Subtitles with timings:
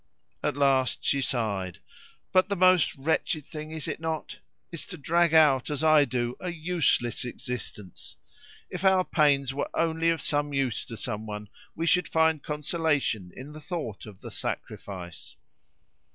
[0.41, 1.77] At last she sighed.
[2.31, 4.39] "But the most wretched thing, is it not
[4.71, 8.15] is to drag out, as I do, a useless existence.
[8.71, 13.51] If our pains were only of some use to someone, we should find consolation in
[13.51, 15.35] the thought of the sacrifice."